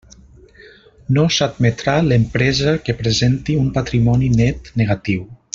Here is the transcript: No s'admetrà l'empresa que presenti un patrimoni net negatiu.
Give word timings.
No 1.17 1.25
s'admetrà 1.35 1.95
l'empresa 2.07 2.75
que 2.87 2.97
presenti 3.05 3.59
un 3.67 3.71
patrimoni 3.79 4.35
net 4.43 4.77
negatiu. 4.83 5.27